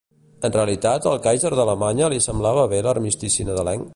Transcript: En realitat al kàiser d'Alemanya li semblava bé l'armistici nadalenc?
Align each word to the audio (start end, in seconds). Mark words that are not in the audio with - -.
En 0.47 0.53
realitat 0.53 1.05
al 1.11 1.19
kàiser 1.27 1.51
d'Alemanya 1.59 2.09
li 2.15 2.19
semblava 2.29 2.65
bé 2.75 2.83
l'armistici 2.87 3.49
nadalenc? 3.51 3.89